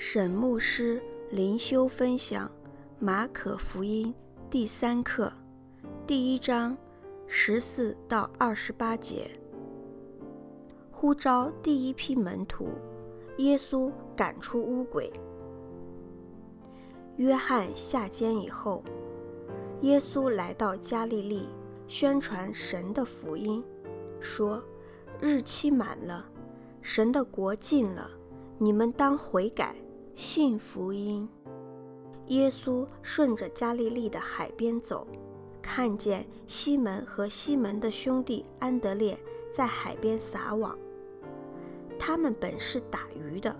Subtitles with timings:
[0.00, 2.48] 沈牧师灵修分享
[3.00, 4.14] 马可福音
[4.48, 5.32] 第三课
[6.06, 6.78] 第一章
[7.26, 9.28] 十四到二十八节，
[10.92, 12.68] 呼召第一批门徒，
[13.38, 15.12] 耶稣赶出污鬼。
[17.16, 18.84] 约翰下监以后，
[19.80, 21.48] 耶稣来到加利利，
[21.88, 23.64] 宣传神的福音，
[24.20, 24.62] 说
[25.20, 26.24] ：“日期满了，
[26.80, 28.08] 神的国近了，
[28.58, 29.74] 你们当悔改。”
[30.20, 31.28] 信福音。
[32.26, 35.06] 耶稣顺着加利利的海边走，
[35.62, 39.16] 看见西门和西门的兄弟安德烈
[39.52, 40.76] 在海边撒网。
[42.00, 43.54] 他们本是打鱼的。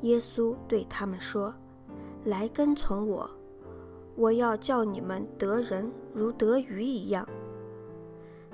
[0.00, 1.54] 耶稣对他们说
[2.24, 3.30] ：“来跟从我，
[4.16, 7.28] 我要叫你们得人如得鱼一样。”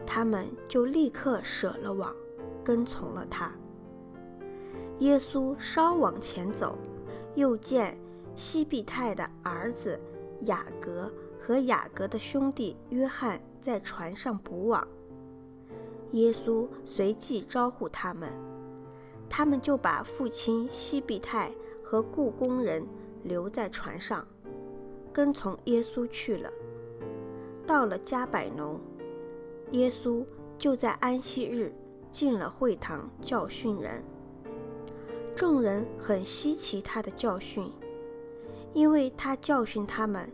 [0.05, 2.13] 他们就立刻舍了网，
[2.65, 3.53] 跟从了他。
[4.99, 6.77] 耶稣稍往前走。
[7.37, 7.97] 又见
[8.35, 10.01] 西庇太的儿子
[10.47, 14.87] 雅各和雅各的兄弟约翰在船上捕网，
[16.13, 18.33] 耶稣随即招呼他们，
[19.29, 21.53] 他们就把父亲西庇太
[21.85, 22.85] 和雇工人
[23.23, 24.27] 留在船上，
[25.13, 26.51] 跟从耶稣去了。
[27.67, 28.81] 到了加百农，
[29.73, 30.25] 耶稣
[30.57, 31.73] 就在安息日
[32.11, 34.03] 进了会堂教训人。
[35.37, 37.71] 众人很稀奇他的教训，
[38.73, 40.27] 因为他教训他们，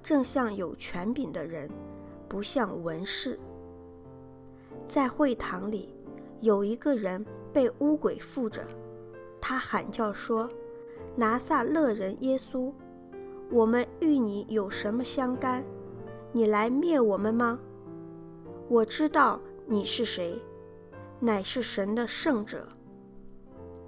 [0.00, 1.68] 正像有权柄的人，
[2.28, 3.36] 不像文士。
[4.86, 5.92] 在会堂里，
[6.40, 8.64] 有一个人被污鬼附着，
[9.40, 10.48] 他喊叫说
[11.16, 12.72] ：“拿撒勒人耶稣，
[13.50, 15.64] 我们与你有什么相干？
[16.30, 17.58] 你来灭我们吗？
[18.68, 20.40] 我知道你是谁，
[21.18, 22.68] 乃是神的圣者。”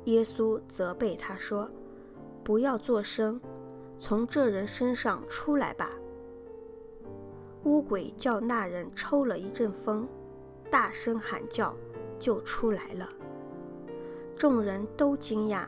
[0.04, 1.70] 耶稣责备他说
[2.42, 3.40] ：“不要作声，
[3.98, 5.90] 从这人身上出来吧。”
[7.64, 10.08] 乌鬼叫那人抽了一阵风，
[10.70, 11.76] 大声喊叫，
[12.18, 13.08] 就出来了。
[14.34, 15.66] 众人都惊讶，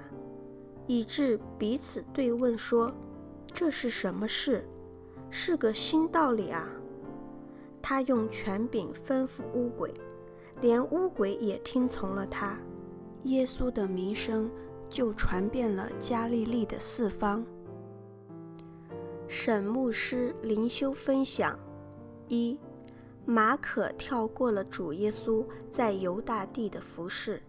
[0.86, 2.90] 以致彼此对问说
[3.52, 4.64] ：“这是什么事？
[5.28, 6.66] 是个新道理啊！”
[7.82, 9.92] 他用权柄吩咐乌鬼，
[10.62, 12.56] 连乌鬼也听从了他。
[13.24, 14.50] 耶稣的名声
[14.88, 17.44] 就传遍了加利利的四方。
[19.28, 21.58] 沈牧师灵修分享
[22.28, 22.58] 一：
[23.24, 27.42] 马可跳过了主耶稣在犹大地的服饰，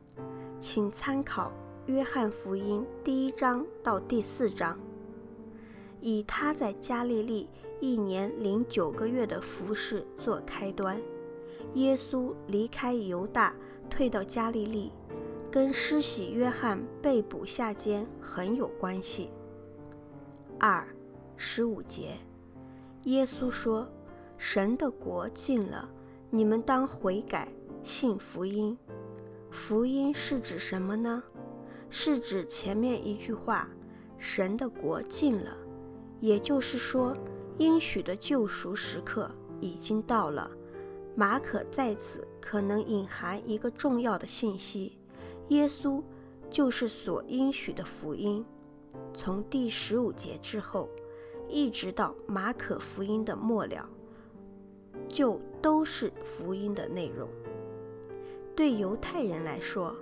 [0.60, 1.52] 请参考
[1.88, 4.80] 约翰福音第一章到第四章，
[6.00, 7.50] 以他在加利利
[7.82, 11.02] 一年零九个月的服饰做开端。
[11.74, 13.54] 耶稣离开犹大，
[13.90, 14.92] 退到加利利。
[15.54, 19.30] 跟施洗约翰被捕下监很有关系。
[20.60, 20.84] 二
[21.38, 22.18] 十五节，
[23.04, 23.88] 耶稣说
[24.36, 25.88] ：“神的国近了，
[26.32, 27.48] 你们当悔改，
[27.84, 28.76] 信福音。
[29.52, 31.22] 福音是指什么呢？
[31.88, 33.70] 是指前面一句话：
[34.18, 35.56] 神的国近了，
[36.20, 37.16] 也就是说，
[37.60, 39.30] 应许的救赎时刻
[39.62, 40.50] 已经到了。
[41.14, 44.98] 马可在此可能隐含一个重要的信息。”
[45.54, 46.02] 耶稣
[46.50, 48.44] 就是所应许的福音，
[49.14, 50.90] 从第十五节之后，
[51.48, 53.88] 一直到马可福音的末了，
[55.08, 57.30] 就都是福音的内容。
[58.56, 59.96] 对犹太人来说，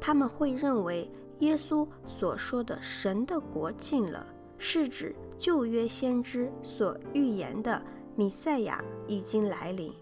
[0.00, 1.08] 他们会认为
[1.38, 4.26] 耶稣所说的“神的国近了”，
[4.58, 7.80] 是指旧约先知所预言的
[8.16, 9.92] 弥赛亚已经来临。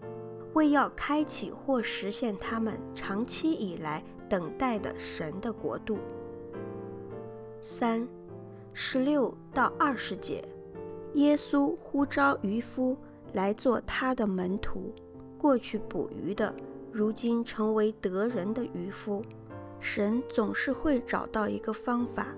[0.57, 5.99] 为要开启或实现他们长期以来等待的神的国度。
[7.61, 8.07] 三
[8.73, 10.43] 十六到二十节，
[11.13, 12.97] 耶稣呼召渔夫
[13.33, 14.91] 来做他的门徒。
[15.37, 16.51] 过去捕鱼的，
[16.91, 19.23] 如今成为得人的渔夫。
[19.79, 22.29] 神总是会找到一个方法，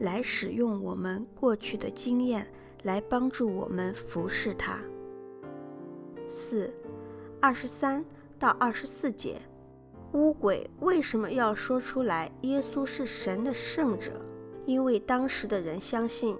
[0.00, 2.44] 来使用我们过去的经验，
[2.82, 4.76] 来帮助我们服侍他。
[6.26, 6.68] 四。
[7.42, 8.04] 二十三
[8.38, 9.40] 到二十四节，
[10.12, 14.12] 污鬼为什么要说出来耶稣是神的圣者？
[14.66, 16.36] 因为当时的人相信，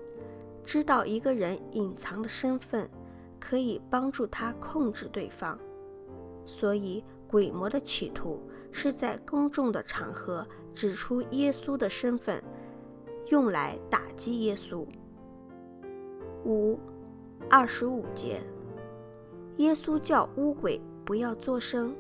[0.63, 2.87] 知道一个人隐藏的身份，
[3.41, 5.59] 可以帮助他控制对方。
[6.45, 8.39] 所以鬼魔的企图
[8.71, 12.43] 是在公众的场合指出耶稣的身份，
[13.31, 14.85] 用来打击耶稣。
[16.45, 16.79] 五，
[17.49, 18.43] 二十五节，
[19.57, 20.79] 耶稣叫污鬼。
[21.11, 21.93] 不要作声。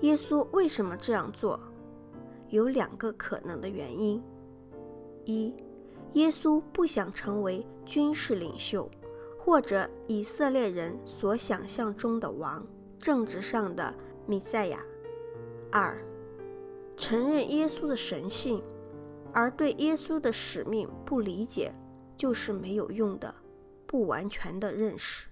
[0.00, 1.60] 耶稣为什么这样做？
[2.48, 4.22] 有两个可能的原因：
[5.26, 5.54] 一，
[6.14, 8.90] 耶稣不想成为军事领袖，
[9.38, 12.66] 或者以色列人所想象中的王，
[12.98, 13.92] 政治上的
[14.24, 14.82] 弥赛亚。
[15.70, 16.02] 二，
[16.96, 18.62] 承认耶稣的神性，
[19.34, 21.70] 而对耶稣的使命不理解，
[22.16, 23.34] 就是没有用的、
[23.86, 25.28] 不完全的认识。